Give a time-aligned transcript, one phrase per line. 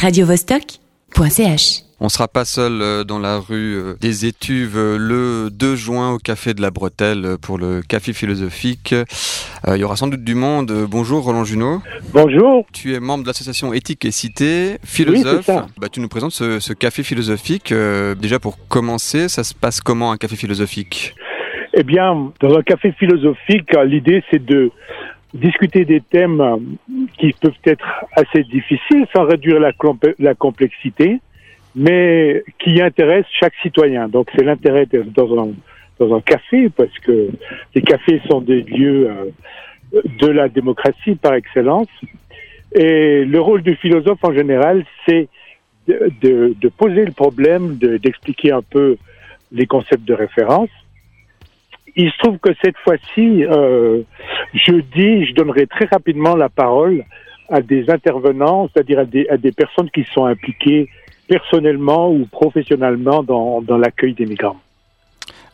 [0.00, 1.82] radiovostok.ch.
[2.02, 6.12] On sera pas seul euh, dans la rue euh, des Étuves euh, le 2 juin
[6.12, 8.94] au Café de la Bretelle pour le Café philosophique.
[9.68, 10.72] Il y aura sans doute du monde.
[10.88, 11.82] Bonjour Roland Junot.
[12.14, 12.64] Bonjour.
[12.72, 15.46] Tu es membre de l'association Éthique et Cité, philosophe.
[15.48, 15.66] Oui, ça.
[15.78, 17.74] Bah, tu nous présentes ce, ce café philosophique.
[18.18, 21.14] déjà pour commencer, ça se passe comment un café philosophique?
[21.74, 24.70] Eh bien, dans un café philosophique, l'idée c'est de
[25.34, 26.76] discuter des thèmes
[27.18, 31.20] qui peuvent être assez difficiles sans réduire la, complexité,
[31.74, 34.08] mais qui intéressent chaque citoyen.
[34.08, 35.50] Donc c'est l'intérêt dans un,
[35.98, 37.28] dans un café, parce que
[37.74, 41.88] les cafés sont des lieux euh, de la démocratie par excellence.
[42.74, 45.28] Et le rôle du philosophe en général, c'est
[45.88, 48.96] de, poser le problème, d'expliquer un peu
[49.52, 50.70] les concepts de référence.
[51.96, 54.02] Il se trouve que cette fois-ci, euh,
[54.54, 57.04] jeudi, je donnerai très rapidement la parole
[57.48, 60.88] à des intervenants, c'est-à-dire à des, à des personnes qui sont impliquées
[61.28, 64.60] personnellement ou professionnellement dans, dans l'accueil des migrants.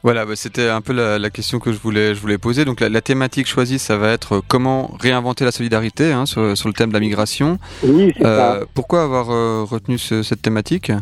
[0.02, 2.64] Voilà, bah c'était un peu la, la, question que je voulais, je voulais poser.
[2.64, 6.68] Donc la, la, thématique choisie, ça va être comment réinventer la solidarité hein, sur, sur,
[6.68, 7.58] le thème de la migration.
[7.82, 8.66] Oui, c'est euh, ça.
[8.72, 10.92] Pourquoi avoir euh, retenu ce, cette thématique?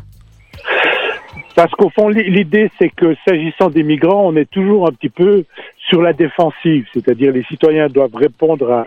[1.55, 5.45] Parce qu'au fond, l'idée, c'est que s'agissant des migrants, on est toujours un petit peu
[5.89, 8.87] sur la défensive, c'est-à-dire les citoyens doivent répondre à,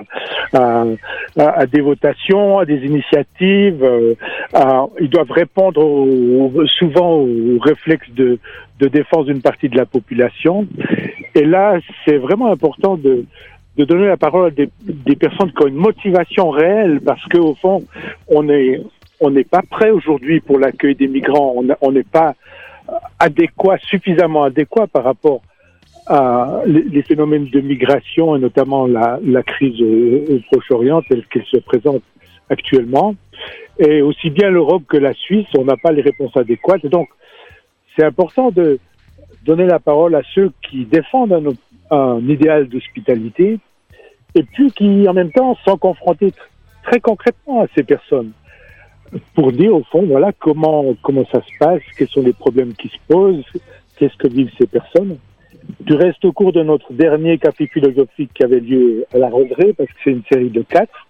[0.53, 0.85] à,
[1.37, 4.15] à, des votations, à des initiatives, euh,
[4.99, 8.39] ils doivent répondre au, souvent aux réflexes de,
[8.79, 10.67] de défense d'une partie de la population.
[11.35, 13.25] Et là, c'est vraiment important de,
[13.77, 17.53] de donner la parole à des, des, personnes qui ont une motivation réelle, parce qu'au
[17.55, 17.83] fond,
[18.27, 18.81] on est
[19.19, 22.35] on n'est pas prêt aujourd'hui pour l'accueil des migrants, on n'est pas
[23.19, 25.41] adéquat, suffisamment adéquat par rapport
[26.07, 31.57] à les, phénomènes de migration et notamment la, la crise au Proche-Orient telle qu'elle se
[31.57, 32.01] présente
[32.49, 33.15] actuellement.
[33.79, 36.85] Et aussi bien l'Europe que la Suisse, on n'a pas les réponses adéquates.
[36.85, 37.09] Donc,
[37.95, 38.79] c'est important de
[39.43, 43.59] donner la parole à ceux qui défendent un, un idéal d'hospitalité
[44.35, 46.33] et puis qui, en même temps, sont confrontés
[46.83, 48.31] très concrètement à ces personnes
[49.33, 52.89] pour dire, au fond, voilà, comment, comment ça se passe, quels sont les problèmes qui
[52.89, 53.45] se posent,
[53.97, 55.17] qu'est-ce que vivent ces personnes.
[55.81, 59.73] Du reste, au cours de notre dernier café philosophique qui avait lieu à la Roseraie,
[59.73, 61.07] parce que c'est une série de quatre,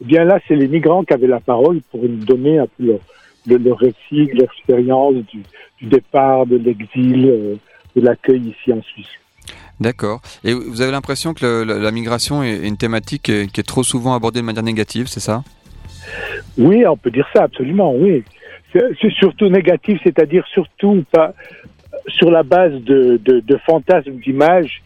[0.00, 2.84] eh bien là, c'est les migrants qui avaient la parole pour nous donner un peu
[2.84, 3.00] leur,
[3.46, 5.42] le, le récit l'expérience du,
[5.80, 7.54] du, départ, de l'exil, euh,
[7.96, 9.08] de l'accueil ici en Suisse.
[9.80, 10.20] D'accord.
[10.44, 14.40] Et vous avez l'impression que la, migration est une thématique qui est trop souvent abordée
[14.40, 15.44] de manière négative, c'est ça?
[16.56, 18.24] Oui, on peut dire ça, absolument, oui.
[18.72, 21.34] C'est surtout négatif, c'est-à-dire surtout pas
[22.06, 24.82] sur la base de, de, de fantasmes, d'images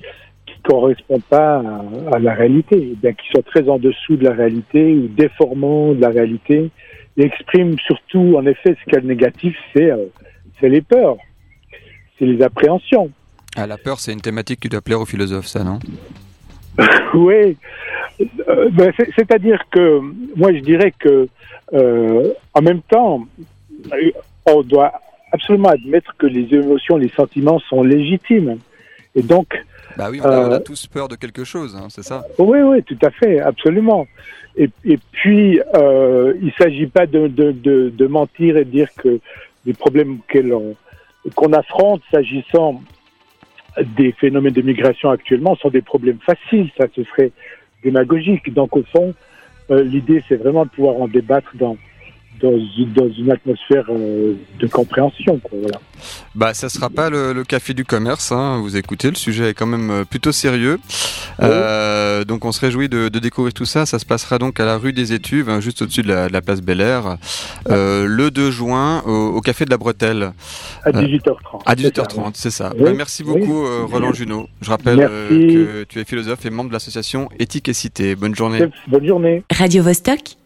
[0.46, 4.16] qui ne correspondent pas à, à, la réalité, eh bien qui sont très en dessous
[4.16, 6.70] de la réalité ou déformant de la réalité,
[7.16, 10.06] et expriment surtout, en effet, ce qu'il y a de négatif, c'est euh,
[10.62, 11.16] les peurs,
[12.18, 13.10] c'est les appréhensions.
[13.56, 15.78] Ah, la peur, c'est une thématique qui doit plaire aux philosophes, ça, non?
[17.14, 17.56] Oui,
[18.72, 20.00] ben c'est-à-dire que
[20.36, 21.28] moi, je dirais que
[21.72, 23.26] euh, en même temps,
[24.46, 24.92] on doit
[25.32, 28.58] absolument admettre que les émotions, les sentiments sont légitimes.
[29.14, 29.54] Et donc.
[29.96, 32.24] Bah oui, on a, euh, on a tous peur de quelque chose, hein, c'est ça
[32.38, 34.06] Oui, oui, tout à fait, absolument.
[34.56, 38.70] Et, et puis, euh, il ne s'agit pas de, de, de, de, mentir et de
[38.70, 39.20] dire que
[39.64, 40.76] les problèmes qu'on
[41.30, 42.82] qu affronte s'agissant
[43.96, 47.32] des phénomènes de migration actuellement sont des problèmes faciles, ça ce serait
[47.82, 48.52] démagogique.
[48.52, 49.14] Donc au fond,
[49.70, 51.76] euh, l'idée c'est vraiment de pouvoir en débattre dans,
[52.40, 52.52] dans,
[52.96, 55.38] dans une atmosphère euh, de compréhension.
[55.38, 55.80] Quoi, voilà.
[56.34, 58.32] Bah, ça sera pas le, le café du commerce.
[58.32, 60.78] Hein, vous écoutez, le sujet est quand même plutôt sérieux.
[61.38, 61.46] Oui.
[61.48, 63.86] Euh, donc, on se réjouit de, de, découvrir tout ça.
[63.86, 66.42] Ça se passera donc à la rue des Étuves, hein, juste au-dessus de, de la,
[66.42, 67.16] place Bel Air,
[67.70, 70.32] euh, le 2 juin, au, au, café de la Bretelle.
[70.84, 71.62] À 18h30.
[71.66, 72.72] à 18h30, c'est ça.
[72.76, 72.84] Oui.
[72.84, 73.90] Bah, merci beaucoup, oui.
[73.90, 74.48] Roland Junot.
[74.60, 78.14] Je rappelle que tu es philosophe et membre de l'association Éthique et Cité.
[78.16, 78.66] Bonne journée.
[78.88, 79.44] Bonne journée.
[79.50, 80.36] Radio -Vostok